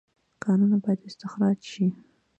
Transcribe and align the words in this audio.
کانونه 0.43 0.77
باید 0.83 0.99
استخراج 1.07 1.57
شي 1.71 1.85